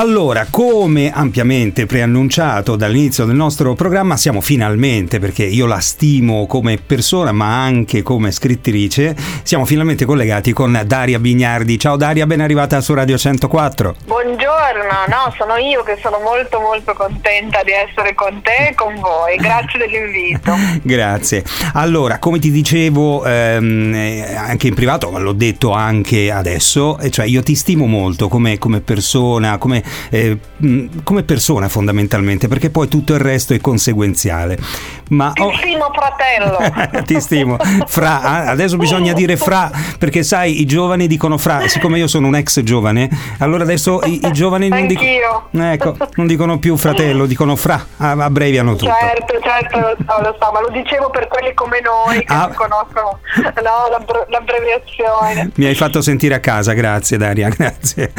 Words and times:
Allora, 0.00 0.46
come 0.48 1.12
ampiamente 1.12 1.84
preannunciato 1.84 2.74
dall'inizio 2.74 3.26
del 3.26 3.36
nostro 3.36 3.74
programma, 3.74 4.16
siamo 4.16 4.40
finalmente, 4.40 5.18
perché 5.18 5.44
io 5.44 5.66
la 5.66 5.80
stimo 5.80 6.46
come 6.46 6.78
persona 6.78 7.32
ma 7.32 7.62
anche 7.62 8.00
come 8.00 8.30
scrittrice, 8.30 9.14
siamo 9.42 9.66
finalmente 9.66 10.06
collegati 10.06 10.54
con 10.54 10.80
Daria 10.86 11.18
Bignardi. 11.18 11.78
Ciao 11.78 11.96
Daria, 11.96 12.24
ben 12.24 12.40
arrivata 12.40 12.80
su 12.80 12.94
Radio 12.94 13.18
104. 13.18 13.96
Buongiorno, 14.06 15.04
no, 15.08 15.34
sono 15.36 15.56
io 15.56 15.82
che 15.82 15.98
sono 16.00 16.18
molto 16.20 16.60
molto 16.60 16.94
contenta 16.94 17.62
di 17.62 17.72
essere 17.72 18.14
con 18.14 18.40
te 18.40 18.68
e 18.70 18.74
con 18.74 18.94
voi. 18.94 19.36
Grazie 19.36 19.80
dell'invito. 19.80 20.54
Grazie. 20.80 21.44
Allora, 21.74 22.18
come 22.18 22.38
ti 22.38 22.50
dicevo 22.50 23.22
ehm, 23.26 23.94
eh, 23.94 24.34
anche 24.34 24.66
in 24.66 24.74
privato, 24.74 25.10
ma 25.10 25.18
l'ho 25.18 25.34
detto 25.34 25.72
anche 25.72 26.30
adesso, 26.30 26.98
cioè 27.10 27.26
io 27.26 27.42
ti 27.42 27.54
stimo 27.54 27.84
molto 27.84 28.28
come, 28.28 28.56
come 28.56 28.80
persona, 28.80 29.58
come 29.58 29.88
eh, 30.10 30.38
come 31.02 31.22
persona 31.22 31.68
fondamentalmente, 31.68 32.48
perché 32.48 32.70
poi 32.70 32.88
tutto 32.88 33.14
il 33.14 33.20
resto 33.20 33.54
è 33.54 33.60
conseguenziale. 33.60 34.58
Ma, 35.10 35.32
ti 35.32 35.42
stimo 35.56 35.90
fratello. 35.92 37.02
ti 37.04 37.20
stimo. 37.20 37.56
Fra, 37.86 38.20
ah, 38.20 38.50
adesso 38.50 38.76
bisogna 38.76 39.12
dire 39.12 39.36
fra, 39.36 39.70
perché 39.98 40.22
sai, 40.22 40.60
i 40.60 40.66
giovani 40.66 41.06
dicono 41.06 41.36
fra, 41.38 41.66
siccome 41.66 41.98
io 41.98 42.06
sono 42.06 42.26
un 42.26 42.36
ex 42.36 42.62
giovane, 42.62 43.08
allora 43.38 43.64
adesso 43.64 44.00
i, 44.04 44.20
i 44.24 44.32
giovani 44.32 44.68
non, 44.68 44.86
dico, 44.86 45.02
ecco, 45.50 45.96
non, 46.14 46.26
dicono 46.26 46.58
più 46.58 46.76
fratello, 46.76 47.26
dicono 47.26 47.56
fra, 47.56 47.84
abbreviano 47.96 48.76
tutto. 48.76 48.92
Certo, 49.00 49.38
certo, 49.42 49.78
lo 49.78 49.96
so, 50.06 50.20
lo 50.22 50.36
so, 50.38 50.50
ma 50.52 50.60
lo 50.60 50.70
dicevo 50.70 51.10
per 51.10 51.26
quelli 51.28 51.54
come 51.54 51.80
noi 51.80 52.18
che 52.24 52.32
ah. 52.32 52.46
non 52.46 52.54
conoscono 52.54 53.18
no, 53.62 54.26
l'abbreviazione. 54.28 55.50
Mi 55.56 55.66
hai 55.66 55.74
fatto 55.74 56.00
sentire 56.00 56.34
a 56.34 56.40
casa, 56.40 56.72
grazie 56.72 57.16
Daria, 57.16 57.48
grazie. 57.56 58.12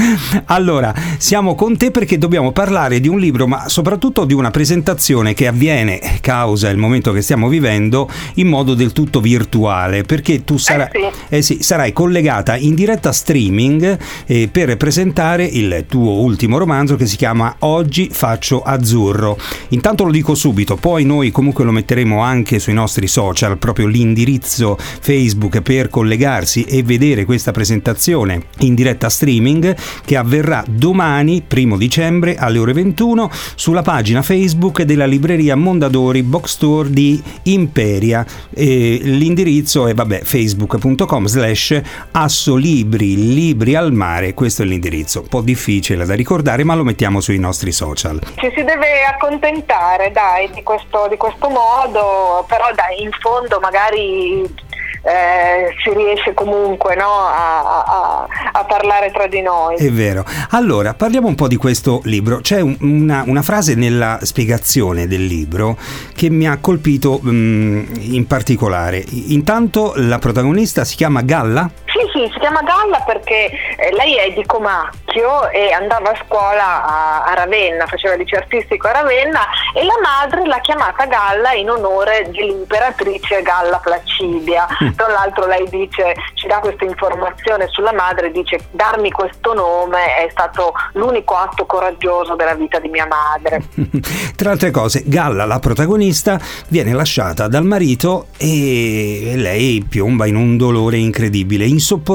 Allora, 0.46 0.94
siamo 1.18 1.56
con 1.62 1.78
te 1.78 1.92
perché 1.92 2.18
dobbiamo 2.18 2.52
parlare 2.52 3.00
di 3.00 3.08
un 3.08 3.20
libro, 3.20 3.46
ma 3.46 3.70
soprattutto 3.70 4.26
di 4.26 4.34
una 4.34 4.50
presentazione 4.50 5.36
che 5.36 5.46
avviene, 5.46 6.18
causa 6.20 6.70
il 6.70 6.78
momento 6.78 7.12
che 7.12 7.22
stiamo 7.22 7.50
vivendo, 7.50 8.10
in 8.38 8.48
modo 8.48 8.74
del 8.74 8.94
tutto 8.94 9.22
virtuale, 9.22 10.02
perché 10.02 10.44
tu 10.44 10.58
sarà, 10.58 10.90
eh 10.90 11.12
sì. 11.12 11.36
Eh 11.36 11.42
sì, 11.44 11.58
sarai 11.62 11.94
collegata 11.94 12.58
in 12.58 12.74
diretta 12.74 13.12
streaming 13.12 13.96
eh, 14.26 14.50
per 14.52 14.76
presentare 14.76 15.44
il 15.44 15.86
tuo 15.88 16.22
ultimo 16.22 16.58
romanzo 16.58 16.96
che 16.96 17.06
si 17.06 17.16
chiama 17.16 17.58
Oggi 17.60 18.10
faccio 18.12 18.64
azzurro. 18.64 19.38
Intanto 19.68 20.04
lo 20.04 20.10
dico 20.10 20.34
subito, 20.34 20.78
poi 20.78 21.06
noi 21.06 21.30
comunque 21.30 21.64
lo 21.64 21.72
metteremo 21.72 22.22
anche 22.22 22.58
sui 22.58 22.74
nostri 22.74 23.06
social, 23.06 23.60
proprio 23.60 23.86
l'indirizzo 23.86 24.80
Facebook 24.80 25.62
per 25.62 25.90
collegarsi 25.90 26.64
e 26.64 26.82
vedere 26.82 27.24
questa 27.24 27.52
presentazione 27.52 28.46
in 28.62 28.74
diretta 28.74 29.10
streaming 29.10 29.76
che 30.04 30.18
avverrà 30.18 30.64
domani 30.68 31.41
primo 31.42 31.78
dicembre, 31.78 32.36
alle 32.36 32.60
ore 32.60 32.74
21, 32.74 33.30
sulla 33.56 33.82
pagina 33.82 34.22
Facebook 34.22 34.84
della 34.84 35.06
libreria 35.06 35.56
Mondadori 35.56 36.24
Bookstore 36.24 36.90
di 36.90 37.22
Imperia. 37.44 38.26
E 38.54 39.00
l'indirizzo 39.02 39.88
è 39.88 39.94
vabbè, 39.94 40.22
facebook.com 40.24 41.26
slash 41.26 41.82
assolibri, 42.12 43.34
libri 43.34 43.76
al 43.76 43.92
mare, 43.92 44.34
questo 44.34 44.64
è 44.64 44.66
l'indirizzo. 44.66 45.22
Un 45.22 45.28
po' 45.28 45.42
difficile 45.42 46.06
da 46.06 46.14
ricordare, 46.14 46.64
ma 46.64 46.76
lo 46.76 46.84
mettiamo 46.84 47.20
sui 47.20 47.40
nostri 47.40 47.72
social. 47.72 48.20
Ci 48.36 48.52
si 48.56 48.64
deve 48.64 49.04
accontentare, 49.04 50.12
dai, 50.12 50.50
di 50.54 50.64
questo, 50.64 51.08
di 51.10 51.18
questo 51.18 51.50
modo, 51.50 52.46
però 52.48 52.72
dai, 52.74 53.04
in 53.04 53.12
fondo 53.20 53.60
magari 53.60 54.70
eh, 55.04 55.74
si 55.84 55.94
riesce 55.94 56.34
comunque 56.34 56.96
no, 56.96 57.10
a, 57.10 57.84
a, 57.84 58.28
a, 58.52 58.64
parlare 58.66 59.12
tra 59.12 59.28
di 59.28 59.42
noi. 59.42 59.76
È 59.76 59.92
vero. 59.92 60.24
Allora, 60.52 60.94
parliamo 60.94 61.28
un 61.28 61.36
po' 61.36 61.48
di 61.48 61.56
questo 61.56 62.02
libro. 62.04 62.40
C'è 62.42 62.62
un, 62.62 62.76
una, 62.82 63.24
una, 63.26 63.42
frase 63.42 63.76
nella 63.76 64.20
spiegazione 64.22 65.08
del 65.08 65.26
libro 65.26 65.78
che 66.14 66.30
mi 66.30 66.48
ha 66.48 66.58
colpito 66.60 67.20
mh, 67.22 67.30
mm, 67.30 67.84
in 68.14 68.28
particolare. 68.28 69.04
Intanto 69.10 69.94
la 69.96 70.20
protagonista 70.20 70.84
si 70.84 70.96
chiama 70.96 71.22
Galla? 71.22 71.70
Sì, 71.86 72.11
sì, 72.22 72.30
si 72.34 72.40
chiama 72.40 72.62
Galla 72.62 73.00
perché 73.06 73.50
eh, 73.78 73.94
lei 73.94 74.16
è 74.16 74.32
di 74.34 74.46
Comacchio 74.46 75.50
e 75.50 75.72
andava 75.72 76.12
a 76.12 76.24
scuola 76.26 76.86
a, 76.86 77.24
a, 77.24 77.34
Ravenna, 77.34 77.86
faceva 77.88 78.16
liceo 78.16 78.40
artistico 78.40 78.88
a 78.88 78.92
Ravenna 78.92 79.42
e 79.74 79.84
la 79.84 79.96
madre 80.02 80.46
l'ha 80.46 80.60
chiamata 80.60 81.06
Galla 81.06 81.54
in 81.54 81.70
onore 81.70 82.30
dell'imperatrice 82.32 83.42
Galla 83.42 83.78
Placidia. 83.78 84.68
Mm. 84.84 84.92
Tra 84.96 85.08
l'altro 85.08 85.48
lei 85.48 85.68
dice, 85.70 86.14
ci 86.36 86.48
dà 86.48 86.60
questa 86.60 86.86
informazione 86.86 87.68
sulla 87.70 87.94
madre, 87.94 88.32
dice 88.32 88.60
darmi 88.72 89.12
questo 89.12 89.54
nome 89.54 90.16
è 90.16 90.28
stato 90.30 90.74
l'unico 90.94 91.36
atto 91.36 91.66
coraggioso 91.66 92.36
della 92.36 92.56
vita 92.56 92.80
di 92.80 92.90
mia 92.90 93.08
madre. 93.08 93.64
Tra 94.36 94.52
altre 94.52 94.72
cose, 94.72 95.04
Galla, 95.06 95.46
la 95.46 95.60
protagonista, 95.60 96.40
viene 96.68 96.94
lasciata 96.94 97.48
dal 97.48 97.64
marito 97.64 98.28
e 98.38 99.34
lei 99.36 99.86
piomba 99.88 100.26
in 100.26 100.36
un 100.36 100.58
dolore 100.58 100.98
incredibile, 100.98 101.66
insopportabile, 101.66 102.10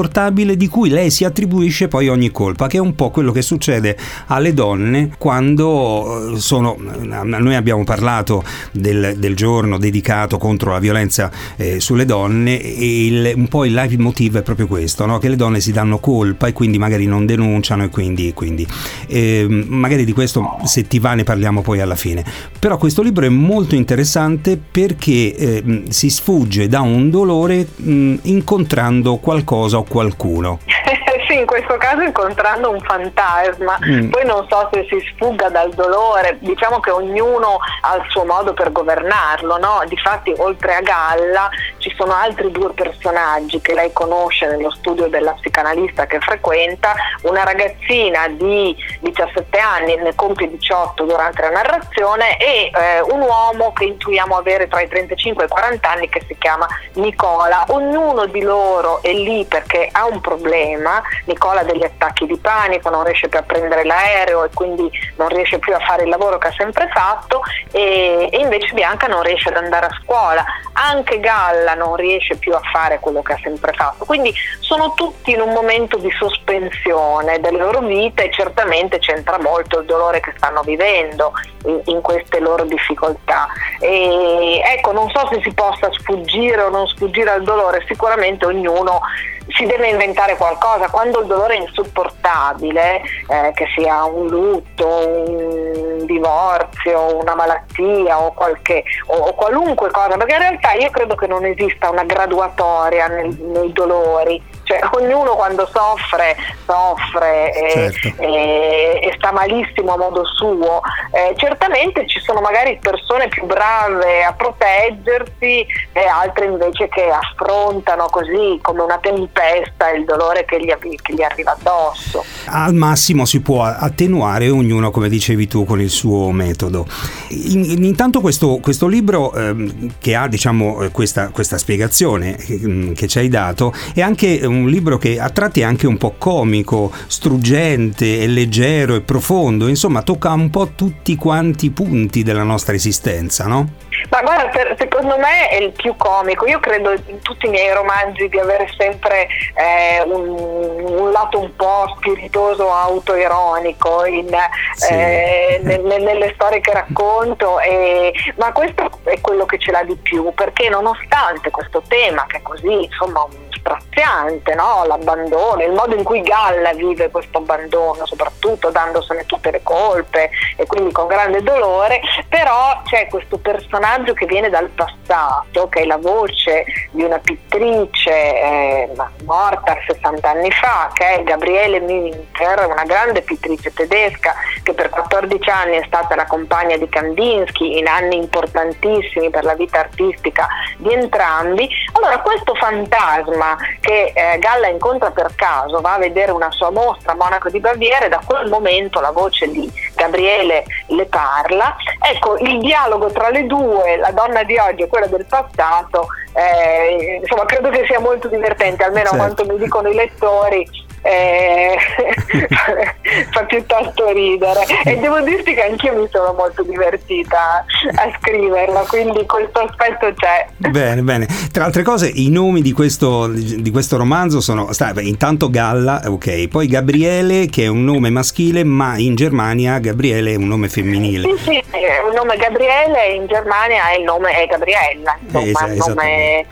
di 0.55 0.67
cui 0.67 0.89
lei 0.89 1.09
si 1.09 1.23
attribuisce 1.23 1.87
poi 1.87 2.07
ogni 2.07 2.31
colpa, 2.31 2.67
che 2.67 2.77
è 2.77 2.79
un 2.79 2.95
po' 2.95 3.09
quello 3.09 3.31
che 3.31 3.41
succede 3.41 3.97
alle 4.27 4.53
donne 4.53 5.11
quando 5.17 6.33
eh, 6.33 6.39
sono... 6.39 6.75
Noi 6.77 7.55
abbiamo 7.55 7.83
parlato 7.83 8.43
del, 8.71 9.15
del 9.17 9.35
giorno 9.35 9.77
dedicato 9.77 10.37
contro 10.37 10.71
la 10.71 10.79
violenza 10.79 11.31
eh, 11.55 11.79
sulle 11.79 12.05
donne 12.05 12.61
e 12.61 13.05
il, 13.05 13.33
un 13.35 13.47
po' 13.47 13.65
il 13.65 13.73
live 13.73 13.97
motivo 13.97 14.39
è 14.39 14.41
proprio 14.43 14.67
questo, 14.67 15.05
no? 15.05 15.17
che 15.17 15.29
le 15.29 15.35
donne 15.35 15.59
si 15.59 15.71
danno 15.71 15.99
colpa 15.99 16.47
e 16.47 16.53
quindi 16.53 16.77
magari 16.77 17.05
non 17.05 17.25
denunciano 17.25 17.83
e 17.83 17.89
quindi, 17.89 18.33
quindi 18.33 18.67
eh, 19.07 19.45
magari 19.49 20.05
di 20.05 20.13
questo 20.13 20.57
se 20.65 20.87
ti 20.87 20.99
va 20.99 21.13
ne 21.13 21.23
parliamo 21.23 21.61
poi 21.61 21.81
alla 21.81 21.95
fine. 21.95 22.23
Però 22.59 22.77
questo 22.77 23.01
libro 23.01 23.25
è 23.25 23.29
molto 23.29 23.75
interessante 23.75 24.59
perché 24.71 25.35
eh, 25.35 25.83
si 25.89 26.09
sfugge 26.09 26.67
da 26.67 26.81
un 26.81 27.09
dolore 27.09 27.67
mh, 27.75 28.15
incontrando 28.23 29.17
qualcosa 29.17 29.77
o 29.77 29.83
qualcuno. 29.87 30.59
in 31.37 31.45
questo 31.45 31.77
caso 31.77 32.01
incontrando 32.01 32.71
un 32.71 32.79
fantasma, 32.81 33.77
mm. 33.85 34.09
poi 34.09 34.25
non 34.25 34.45
so 34.49 34.69
se 34.71 34.85
si 34.89 34.99
sfugga 35.13 35.49
dal 35.49 35.71
dolore, 35.73 36.37
diciamo 36.39 36.79
che 36.79 36.89
ognuno 36.89 37.59
ha 37.81 37.95
il 37.95 38.03
suo 38.09 38.25
modo 38.25 38.53
per 38.53 38.71
governarlo, 38.71 39.57
no? 39.57 39.83
Difatti 39.87 40.33
oltre 40.37 40.75
a 40.75 40.81
Galla 40.81 41.49
ci 41.87 41.95
sono 41.95 42.13
altri 42.13 42.51
due 42.51 42.73
personaggi 42.73 43.61
che 43.61 43.73
lei 43.73 43.93
conosce 43.93 44.47
nello 44.47 44.71
studio 44.71 45.07
della 45.07 45.33
psicanalista 45.33 46.05
che 46.05 46.19
frequenta, 46.19 46.93
una 47.21 47.43
ragazzina 47.43 48.27
di 48.27 48.75
17 48.99 49.57
anni, 49.57 49.95
ne 49.95 50.13
compie 50.15 50.49
18 50.49 51.05
durante 51.05 51.41
la 51.43 51.49
narrazione, 51.49 52.37
e 52.37 52.71
eh, 52.73 53.01
un 53.01 53.21
uomo 53.21 53.71
che 53.73 53.85
intuiamo 53.85 54.35
avere 54.35 54.67
tra 54.67 54.81
i 54.81 54.87
35 54.87 55.43
e 55.43 55.45
i 55.45 55.49
40 55.49 55.89
anni 55.89 56.09
che 56.09 56.23
si 56.27 56.35
chiama 56.37 56.67
Nicola. 56.93 57.65
Ognuno 57.69 58.25
di 58.25 58.41
loro 58.41 59.01
è 59.01 59.13
lì 59.13 59.45
perché 59.45 59.89
ha 59.91 60.05
un 60.05 60.19
problema 60.19 61.01
Nicola 61.25 61.61
ha 61.61 61.63
degli 61.63 61.83
attacchi 61.83 62.25
di 62.25 62.37
panico, 62.37 62.89
non 62.89 63.03
riesce 63.03 63.27
più 63.27 63.39
a 63.39 63.43
prendere 63.43 63.83
l'aereo 63.83 64.43
e 64.43 64.49
quindi 64.53 64.89
non 65.15 65.27
riesce 65.29 65.59
più 65.59 65.73
a 65.73 65.79
fare 65.79 66.03
il 66.03 66.09
lavoro 66.09 66.37
che 66.37 66.47
ha 66.47 66.53
sempre 66.55 66.89
fatto 66.93 67.41
e, 67.71 68.29
e 68.31 68.37
invece 68.37 68.73
Bianca 68.73 69.07
non 69.07 69.23
riesce 69.23 69.49
ad 69.49 69.57
andare 69.57 69.87
a 69.87 69.99
scuola, 70.03 70.43
anche 70.73 71.19
Galla 71.19 71.73
non 71.77 71.95
riesce 71.95 72.35
più 72.35 72.53
a 72.53 72.61
fare 72.71 72.99
quello 72.99 73.21
che 73.21 73.33
ha 73.33 73.39
sempre 73.41 73.71
fatto, 73.73 74.03
quindi 74.03 74.33
sono 74.59 74.93
tutti 74.95 75.31
in 75.31 75.39
un 75.39 75.53
momento 75.53 75.97
di 75.97 76.11
sospensione 76.11 77.39
delle 77.39 77.59
loro 77.59 77.79
vite 77.81 78.25
e 78.25 78.31
certamente 78.31 78.99
c'entra 78.99 79.39
molto 79.39 79.79
il 79.79 79.85
dolore 79.85 80.19
che 80.19 80.33
stanno 80.35 80.61
vivendo 80.61 81.31
in, 81.65 81.79
in 81.85 82.01
queste 82.01 82.39
loro 82.39 82.65
difficoltà. 82.65 83.47
E, 83.79 84.61
ecco, 84.63 84.91
non 84.91 85.09
so 85.09 85.27
se 85.31 85.41
si 85.41 85.53
possa 85.53 85.89
sfuggire 85.91 86.61
o 86.61 86.69
non 86.69 86.87
sfuggire 86.87 87.29
al 87.29 87.43
dolore, 87.43 87.85
sicuramente 87.87 88.45
ognuno 88.45 89.01
si 89.49 89.65
deve 89.65 89.89
inventare 89.89 90.35
qualcosa, 90.35 90.89
quando 90.89 91.21
il 91.21 91.27
dolore 91.27 91.55
è 91.55 91.61
insopportabile, 91.61 93.01
eh, 93.27 93.51
che 93.53 93.65
sia 93.75 94.03
un 94.03 94.27
lutto, 94.27 94.87
un 94.87 96.05
divorzio, 96.05 97.17
una 97.17 97.35
malattia 97.35 98.19
o, 98.19 98.33
qualche, 98.33 98.83
o, 99.07 99.15
o, 99.15 99.33
qualunque 99.33 99.89
cosa, 99.91 100.17
perché 100.17 100.33
in 100.33 100.39
realtà 100.39 100.73
io 100.73 100.89
credo 100.89 101.15
che 101.15 101.27
non 101.27 101.45
esista 101.45 101.89
una 101.89 102.03
graduatoria 102.03 103.07
nel, 103.07 103.35
nei 103.39 103.71
dolori, 103.71 104.41
cioè 104.67 104.81
ognuno 104.91 105.35
quando 105.35 105.67
soffre, 105.71 106.35
soffre 106.65 107.53
e, 107.53 107.71
certo. 107.71 108.21
e, 108.21 108.99
e 109.01 109.13
sta 109.15 109.31
malissimo 109.31 109.93
a 109.93 109.97
modo 109.97 110.25
suo, 110.25 110.81
eh, 111.11 111.33
certamente 111.37 112.05
ci 112.07 112.19
sono 112.19 112.41
magari 112.41 112.77
persone 112.81 113.29
più 113.29 113.45
brave 113.45 114.23
a 114.23 114.33
proteggersi 114.33 115.65
e 115.93 116.05
altre 116.05 116.45
invece 116.45 116.89
che 116.89 117.09
affrontano 117.09 118.07
così 118.09 118.59
come 118.61 118.81
una 118.81 118.97
tempesta 118.99 119.89
il 119.91 120.03
dolore 120.03 120.43
che 120.43 120.59
gli, 120.59 120.73
che 121.01 121.13
gli 121.13 121.21
arriva 121.21 121.55
addosso. 121.57 122.25
Al 122.47 122.73
massimo 122.73 123.25
si 123.25 123.41
può 123.41 123.63
attenuare 123.63 124.49
ognuno, 124.49 124.91
come 124.91 125.07
dicevi 125.07 125.47
tu, 125.47 125.63
con 125.65 125.79
il 125.79 125.89
suo 125.89 126.31
metodo. 126.31 126.85
In, 127.29 127.83
intanto 127.83 128.19
questo, 128.19 128.59
questo 128.61 128.87
libro 128.87 129.33
ehm, 129.33 129.95
che 129.99 130.15
ha 130.15 130.27
diciamo, 130.27 130.89
questa, 130.91 131.29
questa 131.29 131.57
spiegazione 131.57 132.35
che, 132.35 132.91
che, 132.93 133.07
ci 133.07 133.19
hai 133.19 133.29
dato 133.29 133.73
è 133.93 134.01
anche 134.01 134.41
un 134.43 134.56
un 134.61 134.69
libro 134.69 134.97
che 134.97 135.19
a 135.19 135.29
tratti 135.29 135.61
è 135.61 135.63
anche 135.63 135.87
un 135.87 135.97
po' 135.97 136.15
comico, 136.17 136.91
struggente, 137.07 138.19
è 138.19 138.27
leggero 138.27 138.95
e 138.95 139.01
profondo, 139.01 139.67
insomma 139.67 140.01
tocca 140.01 140.31
un 140.31 140.49
po' 140.49 140.69
tutti 140.75 141.15
quanti 141.15 141.67
i 141.67 141.71
punti 141.71 142.23
della 142.23 142.43
nostra 142.43 142.73
esistenza, 142.73 143.45
no? 143.45 143.85
Ma 144.09 144.21
guarda, 144.21 144.47
per, 144.49 144.75
secondo 144.77 145.17
me 145.17 145.49
è 145.49 145.61
il 145.61 145.71
più 145.71 145.95
comico. 145.97 146.45
Io 146.47 146.59
credo 146.59 146.91
in 146.91 147.19
tutti 147.21 147.47
i 147.47 147.49
miei 147.49 147.73
romanzi 147.73 148.29
di 148.29 148.39
avere 148.39 148.67
sempre 148.77 149.27
eh, 149.55 150.01
un, 150.03 150.29
un, 150.29 151.11
lato 151.11 151.41
un 151.41 151.55
po' 151.55 151.93
spiritoso, 151.97 152.71
autoironico 152.71 154.05
in, 154.05 154.29
sì. 154.75 154.93
eh, 154.93 155.59
nelle, 155.63 155.99
nelle 155.99 156.31
storie 156.35 156.61
che 156.61 156.71
racconto, 156.71 157.59
e, 157.59 158.13
ma 158.37 158.51
questo 158.51 158.89
è 159.03 159.19
quello 159.19 159.45
che 159.45 159.57
ce 159.57 159.71
l'ha 159.71 159.83
di 159.83 159.95
più, 159.95 160.31
perché 160.33 160.69
nonostante 160.69 161.49
questo 161.49 161.81
tema 161.87 162.25
che 162.27 162.37
è 162.37 162.41
così, 162.41 162.83
insomma, 162.83 163.23
un 163.23 163.46
straziante, 163.67 164.55
no? 164.55 164.85
l'abbandono, 164.85 165.61
il 165.61 165.73
modo 165.73 165.95
in 165.95 166.03
cui 166.03 166.21
Galla 166.21 166.73
vive 166.73 167.09
questo 167.09 167.39
abbandono, 167.39 168.05
soprattutto 168.05 168.69
dandosene 168.69 169.25
tutte 169.25 169.51
le 169.51 169.61
colpe 169.63 170.29
e 170.55 170.65
quindi 170.65 170.91
con 170.91 171.07
grande 171.07 171.43
dolore, 171.43 171.99
però 172.29 172.81
c'è 172.85 173.07
questo 173.07 173.37
personaggio 173.37 174.13
che 174.13 174.25
viene 174.25 174.49
dal 174.49 174.69
passato, 174.69 175.67
che 175.67 175.81
è 175.81 175.85
la 175.85 175.97
voce 175.97 176.63
di 176.91 177.03
una 177.03 177.19
pittrice 177.19 178.11
eh, 178.11 178.89
morta 179.25 179.77
60 179.85 180.29
anni 180.29 180.51
fa, 180.51 180.89
che 180.93 181.15
è 181.15 181.23
Gabriele 181.23 181.79
Minker, 181.81 182.67
una 182.67 182.85
grande 182.85 183.21
pittrice 183.21 183.73
tedesca 183.73 184.33
che 184.63 184.73
per 184.73 184.89
14 184.89 185.49
anni 185.49 185.77
è 185.77 185.83
stata 185.85 186.15
la 186.15 186.25
compagna 186.25 186.77
di 186.77 186.87
Kandinsky 186.87 187.77
in 187.77 187.87
anni 187.87 188.17
importantissimi 188.17 189.29
per 189.29 189.43
la 189.43 189.55
vita 189.55 189.79
artistica 189.79 190.47
di 190.77 190.93
entrambi. 190.93 191.69
Allora 191.93 192.19
questo 192.19 192.53
fantasma 192.55 193.56
che 193.79 194.13
eh, 194.13 194.37
Galla 194.39 194.67
incontra 194.67 195.11
per 195.11 195.33
caso, 195.35 195.81
va 195.81 195.93
a 195.93 195.99
vedere 195.99 196.31
una 196.31 196.51
sua 196.51 196.69
mostra 196.71 197.13
a 197.13 197.15
Monaco 197.15 197.49
di 197.49 197.59
Baviera 197.59 198.05
e 198.05 198.09
da 198.09 198.21
quel 198.25 198.49
momento 198.49 198.99
la 198.99 199.11
voce 199.11 199.49
di 199.49 199.71
Gabriele 199.95 200.63
le 200.87 201.05
parla. 201.05 201.75
Ecco, 201.99 202.37
il 202.37 202.59
dialogo 202.59 203.11
tra 203.11 203.29
le 203.29 203.45
due, 203.45 203.97
la 203.97 204.11
donna 204.11 204.43
di 204.43 204.57
oggi 204.57 204.83
e 204.83 204.87
quella 204.87 205.07
del 205.07 205.25
passato, 205.25 206.07
eh, 206.33 207.19
insomma 207.21 207.45
credo 207.45 207.69
che 207.69 207.85
sia 207.85 207.99
molto 207.99 208.27
divertente, 208.27 208.83
almeno 208.83 209.09
certo. 209.09 209.17
quanto 209.17 209.45
mi 209.45 209.57
dicono 209.57 209.89
i 209.89 209.95
lettori 209.95 210.85
eh, 211.07 211.77
fa 213.31 213.43
piuttosto 213.45 214.11
ridere. 214.11 214.65
E 214.83 214.97
devo 214.97 215.21
dirti 215.21 215.53
che 215.53 215.63
anch'io 215.63 215.95
mi 215.95 216.07
sono 216.11 216.33
molto 216.33 216.63
divertita 216.63 217.65
a 217.95 218.17
scriverla 218.19 218.81
quindi 218.87 219.25
questo 219.25 219.59
aspetto 219.59 220.13
c'è. 220.15 220.47
Bene 220.69 221.01
bene. 221.01 221.27
Tra 221.51 221.63
altre 221.63 221.83
cose 221.83 222.11
i 222.13 222.29
nomi 222.29 222.61
di 222.61 222.73
questo, 222.73 223.27
di 223.27 223.71
questo 223.71 223.97
romanzo 223.97 224.41
sono 224.41 224.73
sta, 224.73 224.93
intanto 224.99 225.49
Galla 225.49 226.01
ok 226.05 226.47
poi 226.47 226.67
Gabriele 226.67 227.47
che 227.47 227.63
è 227.63 227.67
un 227.67 227.83
nome 227.83 228.09
maschile 228.09 228.63
ma 228.63 228.97
in 228.97 229.15
Germania 229.15 229.79
Gabriele 229.79 230.33
è 230.33 230.35
un 230.35 230.47
nome 230.47 230.67
femminile. 230.67 231.29
Sì 231.37 231.43
sì 231.43 231.63
è 231.71 232.01
un 232.05 232.13
nome 232.13 232.35
Gabriele 232.37 233.13
in 233.15 233.25
Germania 233.27 233.89
è 233.91 233.97
il 233.97 234.03
nome 234.03 234.31
è 234.31 234.45
Gabriella 234.47 235.17
insomma 235.31 235.71
es- 235.71 235.87
nome, 235.87 236.45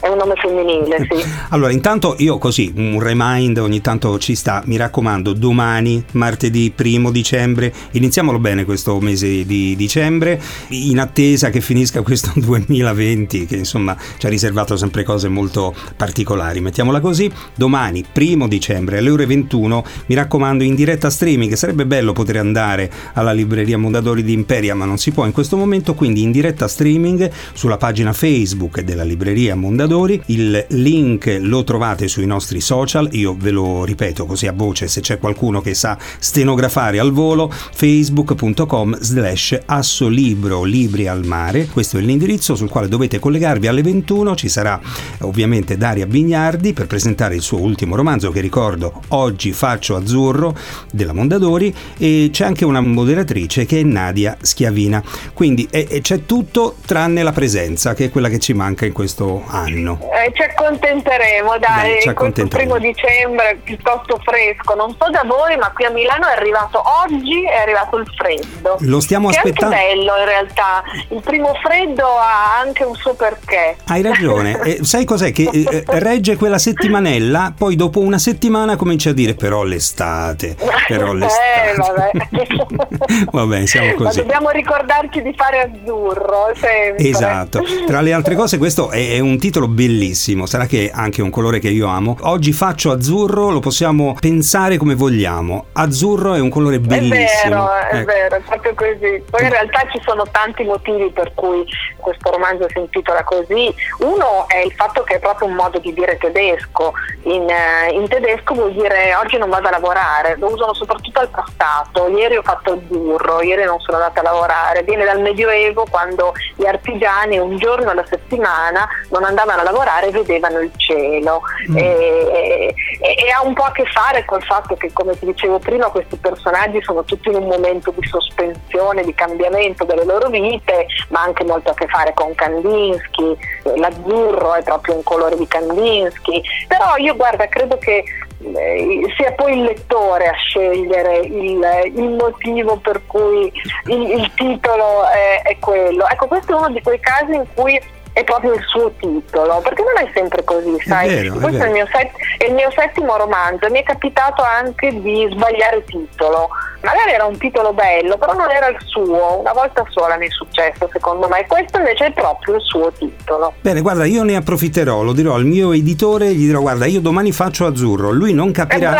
è 0.00 0.08
un 0.08 0.16
nome 0.16 0.34
femminile 0.36 1.06
sì. 1.10 1.24
Allora 1.50 1.72
intanto 1.72 2.14
io 2.18 2.38
così 2.38 2.72
un 2.76 3.00
remind 3.00 3.58
ogni 3.58 3.80
tanto 3.80 3.95
ci 4.18 4.34
sta, 4.34 4.62
mi 4.66 4.76
raccomando, 4.76 5.32
domani, 5.32 6.04
martedì 6.12 6.72
primo 6.74 7.10
dicembre, 7.10 7.72
iniziamolo 7.92 8.38
bene 8.38 8.64
questo 8.64 9.00
mese 9.00 9.44
di 9.44 9.74
dicembre, 9.76 10.40
in 10.68 10.98
attesa 10.98 11.50
che 11.50 11.60
finisca 11.60 12.02
questo 12.02 12.32
2020 12.36 13.46
che 13.46 13.56
insomma 13.56 13.96
ci 14.18 14.26
ha 14.26 14.28
riservato 14.28 14.76
sempre 14.76 15.02
cose 15.02 15.28
molto 15.28 15.74
particolari, 15.96 16.60
mettiamola 16.60 17.00
così, 17.00 17.30
domani 17.54 18.04
primo 18.10 18.48
dicembre 18.48 18.98
alle 18.98 19.10
ore 19.10 19.26
21, 19.26 19.84
mi 20.06 20.14
raccomando 20.14 20.62
in 20.62 20.74
diretta 20.74 21.10
streaming, 21.10 21.54
sarebbe 21.54 21.86
bello 21.86 22.12
poter 22.12 22.36
andare 22.36 22.90
alla 23.14 23.32
libreria 23.32 23.78
Mondadori 23.78 24.22
di 24.22 24.32
Imperia, 24.32 24.74
ma 24.74 24.84
non 24.84 24.98
si 24.98 25.10
può 25.10 25.24
in 25.24 25.32
questo 25.32 25.56
momento, 25.56 25.94
quindi 25.94 26.22
in 26.22 26.30
diretta 26.30 26.68
streaming 26.68 27.30
sulla 27.52 27.76
pagina 27.76 28.12
Facebook 28.12 28.80
della 28.80 29.04
libreria 29.04 29.54
Mondadori, 29.54 30.22
il 30.26 30.64
link 30.68 31.38
lo 31.40 31.64
trovate 31.64 32.08
sui 32.08 32.26
nostri 32.26 32.60
social, 32.60 33.08
io 33.12 33.36
ve 33.38 33.50
lo 33.50 33.75
ripeto 33.84 34.26
così 34.26 34.46
a 34.46 34.52
voce 34.52 34.88
se 34.88 35.00
c'è 35.00 35.18
qualcuno 35.18 35.60
che 35.60 35.74
sa 35.74 35.98
stenografare 36.18 36.98
al 36.98 37.12
volo, 37.12 37.50
facebook.com 37.50 38.98
slash 39.00 39.58
assolibro 39.66 40.62
libri 40.64 41.06
al 41.08 41.24
mare, 41.24 41.66
questo 41.66 41.98
è 41.98 42.00
l'indirizzo 42.00 42.54
sul 42.54 42.68
quale 42.68 42.88
dovete 42.88 43.18
collegarvi 43.18 43.66
alle 43.66 43.82
21, 43.82 44.34
ci 44.36 44.48
sarà 44.48 44.80
ovviamente 45.20 45.76
Daria 45.76 46.06
Vignardi 46.06 46.72
per 46.72 46.86
presentare 46.86 47.34
il 47.34 47.42
suo 47.42 47.60
ultimo 47.60 47.96
romanzo 47.96 48.30
che 48.30 48.40
ricordo 48.40 49.02
oggi 49.08 49.52
faccio 49.52 49.96
azzurro 49.96 50.56
della 50.92 51.12
Mondadori 51.12 51.74
e 51.98 52.30
c'è 52.32 52.44
anche 52.44 52.64
una 52.64 52.80
moderatrice 52.80 53.66
che 53.66 53.80
è 53.80 53.82
Nadia 53.82 54.36
Schiavina, 54.40 55.02
quindi 55.32 55.66
e, 55.70 55.86
e 55.88 56.00
c'è 56.00 56.24
tutto 56.24 56.76
tranne 56.84 57.22
la 57.22 57.32
presenza 57.32 57.94
che 57.94 58.06
è 58.06 58.10
quella 58.10 58.28
che 58.28 58.38
ci 58.38 58.52
manca 58.52 58.86
in 58.86 58.92
questo 58.92 59.44
anno. 59.46 59.98
Eh, 60.00 60.32
ci 60.34 60.42
accontenteremo 60.42 61.58
dai, 61.58 61.94
Beh, 61.94 62.00
ci 62.02 62.08
accontenteremo. 62.08 62.74
primo 62.74 62.92
dicembre 62.92 63.60
piuttosto 63.66 64.20
fresco. 64.22 64.74
Non 64.74 64.94
so 64.96 65.10
da 65.10 65.24
voi, 65.26 65.56
ma 65.56 65.72
qui 65.72 65.84
a 65.84 65.90
Milano 65.90 66.28
è 66.28 66.36
arrivato 66.36 66.80
oggi, 67.02 67.44
è 67.44 67.56
arrivato 67.56 67.96
il 67.96 68.06
freddo. 68.16 68.76
Lo 68.80 69.00
stiamo 69.00 69.28
aspettando. 69.28 69.74
È 69.74 69.78
anche 69.78 69.94
bello 69.94 70.16
in 70.16 70.24
realtà. 70.24 70.82
Il 71.08 71.20
primo 71.20 71.52
freddo 71.62 72.06
ha 72.06 72.60
anche 72.60 72.84
un 72.84 72.94
suo 72.94 73.14
perché. 73.14 73.76
Hai 73.86 74.00
ragione. 74.02 74.60
e 74.62 74.78
sai 74.84 75.04
cos'è? 75.04 75.32
Che 75.32 75.50
eh, 75.52 75.84
regge 75.98 76.36
quella 76.36 76.58
settimanella, 76.58 77.52
poi 77.58 77.74
dopo 77.74 77.98
una 77.98 78.18
settimana 78.18 78.76
comincia 78.76 79.10
a 79.10 79.12
dire 79.12 79.34
però 79.34 79.64
l'estate. 79.64 80.56
Però 80.86 81.10
eh, 81.10 81.14
l'estate. 81.16 82.28
Eh, 82.30 82.46
vabbè. 82.54 83.24
vabbè, 83.32 83.66
siamo 83.66 83.94
così. 83.94 84.18
Ma 84.18 84.22
dobbiamo 84.22 84.50
ricordarci 84.50 85.20
di 85.20 85.34
fare 85.36 85.62
azzurro 85.62 86.52
sempre. 86.54 87.08
Esatto. 87.08 87.64
Tra 87.86 88.00
le 88.00 88.12
altre 88.12 88.36
cose, 88.36 88.56
questo 88.56 88.90
è, 88.90 89.14
è 89.14 89.18
un 89.18 89.36
titolo 89.36 89.66
bellissimo. 89.66 90.46
Sarà 90.46 90.66
che 90.66 90.86
è 90.86 90.90
anche 90.94 91.22
un 91.22 91.30
colore 91.30 91.58
che 91.58 91.70
io 91.70 91.88
amo. 91.88 92.16
Oggi 92.20 92.52
faccio 92.52 92.92
azzurro, 92.92 93.50
lo 93.56 93.60
possiamo 93.60 94.14
pensare 94.20 94.76
come 94.76 94.94
vogliamo. 94.94 95.66
Azzurro 95.72 96.34
è 96.34 96.40
un 96.40 96.50
colore 96.50 96.78
bellissimo. 96.78 97.70
È 97.70 97.88
vero, 97.88 97.88
è 97.90 97.96
ecco. 97.96 98.12
vero, 98.12 98.36
è 98.36 98.40
proprio 98.40 98.74
così. 98.74 99.22
Poi 99.30 99.42
in 99.42 99.50
realtà 99.50 99.80
ci 99.90 100.00
sono 100.04 100.24
tanti 100.30 100.64
motivi 100.64 101.10
per 101.10 101.32
cui 101.34 101.64
questo 101.96 102.30
romanzo 102.30 102.68
si 102.68 102.78
intitola 102.78 103.24
così. 103.24 103.74
Uno 104.00 104.46
è 104.48 104.58
il 104.58 104.72
fatto 104.72 105.02
che 105.02 105.14
è 105.14 105.18
proprio 105.18 105.48
un 105.48 105.54
modo 105.54 105.78
di 105.78 105.92
dire 105.92 106.18
tedesco. 106.18 106.92
In, 107.22 107.48
eh, 107.48 107.92
in 107.92 108.06
tedesco 108.08 108.54
vuol 108.54 108.72
dire 108.72 109.14
oggi 109.16 109.38
non 109.38 109.48
vado 109.48 109.68
a 109.68 109.70
lavorare, 109.70 110.36
lo 110.38 110.52
usano 110.52 110.74
soprattutto 110.74 111.20
al 111.20 111.28
passato. 111.28 112.08
Ieri 112.08 112.36
ho 112.36 112.42
fatto 112.42 112.72
azzurro, 112.74 113.42
ieri 113.42 113.64
non 113.64 113.80
sono 113.80 113.96
andata 113.96 114.20
a 114.20 114.24
lavorare. 114.24 114.82
Viene 114.82 115.04
dal 115.04 115.20
Medioevo 115.20 115.86
quando 115.88 116.34
gli 116.56 116.66
artigiani 116.66 117.38
un 117.38 117.56
giorno 117.56 117.90
alla 117.90 118.04
settimana 118.06 118.86
non 119.10 119.24
andavano 119.24 119.60
a 119.60 119.64
lavorare 119.64 120.08
e 120.08 120.10
vedevano 120.10 120.60
il 120.60 120.70
cielo. 120.76 121.40
Mm. 121.70 121.76
E, 121.76 121.82
e, 121.82 122.74
e, 123.00 123.30
ha 123.30 123.42
un 123.46 123.54
po' 123.54 123.62
a 123.62 123.72
che 123.72 123.84
fare 123.86 124.24
col 124.24 124.42
fatto 124.42 124.74
che, 124.74 124.92
come 124.92 125.18
ti 125.18 125.26
dicevo 125.26 125.58
prima, 125.58 125.88
questi 125.88 126.16
personaggi 126.16 126.82
sono 126.82 127.04
tutti 127.04 127.28
in 127.28 127.36
un 127.36 127.46
momento 127.46 127.92
di 127.96 128.06
sospensione, 128.06 129.04
di 129.04 129.14
cambiamento 129.14 129.84
delle 129.84 130.04
loro 130.04 130.28
vite, 130.28 130.86
ma 131.08 131.22
anche 131.22 131.44
molto 131.44 131.70
a 131.70 131.74
che 131.74 131.86
fare 131.86 132.12
con 132.14 132.34
Kandinsky, 132.34 133.36
l'azzurro 133.76 134.54
è 134.54 134.62
proprio 134.62 134.96
un 134.96 135.02
colore 135.02 135.36
di 135.36 135.46
Kandinsky, 135.46 136.42
però 136.66 136.96
io 136.96 137.14
guarda, 137.16 137.48
credo 137.48 137.78
che 137.78 138.04
eh, 138.38 139.14
sia 139.16 139.32
poi 139.32 139.58
il 139.58 139.62
lettore 139.64 140.28
a 140.28 140.34
scegliere 140.34 141.18
il, 141.18 141.92
il 141.94 142.10
motivo 142.10 142.76
per 142.76 143.00
cui 143.06 143.50
il, 143.86 144.10
il 144.10 144.30
titolo 144.34 145.04
è, 145.08 145.42
è 145.42 145.58
quello. 145.58 146.06
Ecco, 146.08 146.26
questo 146.26 146.52
è 146.52 146.56
uno 146.56 146.70
di 146.70 146.82
quei 146.82 147.00
casi 147.00 147.34
in 147.34 147.44
cui 147.54 147.80
è 148.16 148.24
proprio 148.24 148.54
il 148.54 148.64
suo 148.66 148.90
titolo, 148.98 149.60
perché 149.60 149.82
non 149.82 150.02
è 150.02 150.10
sempre 150.14 150.42
così, 150.42 150.74
sai? 150.86 151.06
È 151.06 151.22
vero, 151.22 151.34
Questo 151.34 151.62
è, 151.62 151.66
è, 151.66 151.78
il 151.78 151.88
set, 151.92 152.12
è, 152.38 152.44
il 152.46 152.54
mio 152.54 152.70
settimo 152.70 153.14
romanzo, 153.18 153.68
mi 153.68 153.80
è 153.80 153.82
capitato 153.82 154.42
anche 154.42 154.88
di 155.02 155.28
sbagliare 155.32 155.84
titolo. 155.84 156.48
Magari 156.86 157.10
era 157.10 157.24
un 157.24 157.36
titolo 157.36 157.72
bello, 157.72 158.16
però 158.16 158.32
non 158.34 158.48
era 158.48 158.68
il 158.68 158.76
suo, 158.84 159.40
una 159.40 159.52
volta 159.52 159.84
sola 159.90 160.16
mi 160.16 160.28
è 160.28 160.30
successo 160.30 160.88
secondo 160.92 161.26
me. 161.26 161.44
Questo 161.48 161.78
invece 161.78 162.06
è 162.06 162.12
proprio 162.12 162.54
il 162.54 162.62
suo 162.62 162.92
titolo. 162.96 163.54
Bene, 163.60 163.80
guarda, 163.80 164.04
io 164.04 164.22
ne 164.22 164.36
approfitterò, 164.36 165.02
lo 165.02 165.12
dirò 165.12 165.34
al 165.34 165.44
mio 165.44 165.72
editore, 165.72 166.32
gli 166.32 166.46
dirò 166.46 166.60
guarda, 166.60 166.86
io 166.86 167.00
domani 167.00 167.32
faccio 167.32 167.66
azzurro, 167.66 168.12
lui 168.12 168.32
non 168.32 168.52
capirà, 168.52 168.96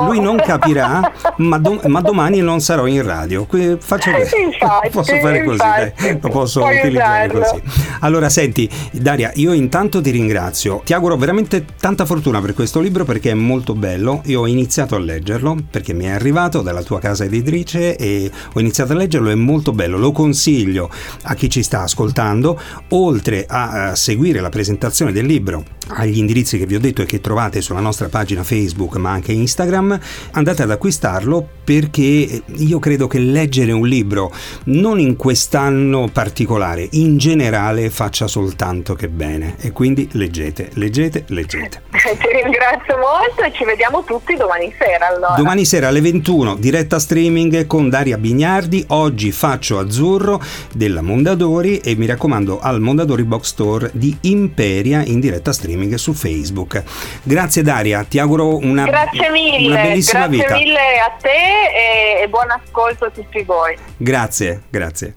lui 0.00 0.20
non 0.20 0.38
capirà 0.38 1.12
ma, 1.36 1.58
do, 1.58 1.80
ma, 1.86 2.00
domani 2.00 2.40
non 2.40 2.60
sarò 2.60 2.86
in 2.86 3.04
radio. 3.04 3.44
Qui 3.44 3.76
faccio 3.78 4.10
così. 4.10 4.40
Infatti, 4.40 4.90
posso 4.90 5.16
fare 5.18 5.44
così, 5.44 5.58
dai, 5.58 5.92
lo 6.20 6.28
posso 6.30 6.64
utilizzare 6.64 7.28
così. 7.28 7.62
Allora, 8.00 8.28
Senti, 8.28 8.68
Daria, 8.90 9.30
io 9.34 9.52
intanto 9.52 10.00
ti 10.00 10.10
ringrazio. 10.10 10.82
Ti 10.84 10.94
auguro 10.94 11.16
veramente 11.16 11.64
tanta 11.78 12.04
fortuna 12.04 12.40
per 12.40 12.54
questo 12.54 12.80
libro 12.80 13.04
perché 13.04 13.30
è 13.30 13.34
molto 13.34 13.74
bello. 13.74 14.22
Io 14.24 14.40
ho 14.40 14.46
iniziato 14.46 14.96
a 14.96 14.98
leggerlo 14.98 15.56
perché 15.70 15.92
mi 15.92 16.06
è 16.06 16.10
arrivato 16.10 16.62
dalla 16.62 16.82
tua 16.82 16.98
casa 16.98 17.19
casa 17.20 17.24
editrice 17.24 17.96
e 17.96 18.30
ho 18.52 18.60
iniziato 18.60 18.92
a 18.92 18.96
leggerlo, 18.96 19.30
è 19.30 19.34
molto 19.34 19.72
bello, 19.72 19.98
lo 19.98 20.12
consiglio 20.12 20.90
a 21.22 21.34
chi 21.34 21.50
ci 21.50 21.62
sta 21.62 21.82
ascoltando, 21.82 22.58
oltre 22.88 23.44
a, 23.46 23.90
a 23.90 23.94
seguire 23.94 24.40
la 24.40 24.48
presentazione 24.48 25.12
del 25.12 25.26
libro 25.26 25.78
agli 25.92 26.18
indirizzi 26.18 26.58
che 26.58 26.66
vi 26.66 26.76
ho 26.76 26.80
detto 26.80 27.02
e 27.02 27.06
che 27.06 27.20
trovate 27.20 27.60
sulla 27.60 27.80
nostra 27.80 28.08
pagina 28.08 28.44
Facebook 28.44 28.96
ma 28.96 29.10
anche 29.10 29.32
Instagram, 29.32 29.98
andate 30.32 30.62
ad 30.62 30.70
acquistarlo 30.70 31.46
perché 31.64 32.42
io 32.46 32.78
credo 32.78 33.06
che 33.06 33.18
leggere 33.18 33.72
un 33.72 33.86
libro 33.86 34.32
non 34.64 34.98
in 34.98 35.16
quest'anno 35.16 36.08
particolare, 36.12 36.86
in 36.92 37.18
generale 37.18 37.90
faccia 37.90 38.26
soltanto 38.26 38.94
che 38.94 39.08
bene 39.08 39.56
e 39.60 39.72
quindi 39.72 40.08
leggete, 40.12 40.70
leggete, 40.74 41.24
leggete. 41.28 41.82
Ti 41.90 42.42
ringrazio 42.42 42.96
molto 42.98 43.42
e 43.42 43.52
ci 43.52 43.64
vediamo 43.64 44.04
tutti 44.04 44.34
domani 44.34 44.72
sera 44.78 45.08
allora. 45.08 45.34
Domani 45.36 45.64
sera 45.64 45.88
alle 45.88 46.00
21 46.00 46.56
diretta 46.56 46.98
streaming 47.10 47.66
con 47.66 47.88
Daria 47.88 48.16
Bignardi, 48.18 48.84
oggi 48.90 49.32
faccio 49.32 49.80
azzurro 49.80 50.40
della 50.72 51.02
Mondadori 51.02 51.78
e 51.78 51.96
mi 51.96 52.06
raccomando 52.06 52.60
al 52.60 52.80
Mondadori 52.80 53.24
Box 53.24 53.46
Store 53.46 53.90
di 53.92 54.16
Imperia 54.20 55.02
in 55.04 55.18
diretta 55.18 55.52
streaming 55.52 55.94
su 55.94 56.12
Facebook. 56.12 56.80
Grazie 57.24 57.62
Daria, 57.62 58.04
ti 58.04 58.20
auguro 58.20 58.58
una, 58.58 58.84
grazie 58.84 59.28
mille, 59.28 59.66
una 59.72 59.82
bellissima 59.82 60.28
grazie 60.28 60.36
vita. 60.36 60.48
Grazie 60.50 60.64
mille 60.64 60.78
a 60.78 61.16
te 61.20 62.20
e, 62.20 62.22
e 62.22 62.28
buon 62.28 62.48
ascolto 62.48 63.06
a 63.06 63.10
tutti 63.10 63.42
voi. 63.42 63.76
Grazie, 63.96 64.62
grazie. 64.70 65.14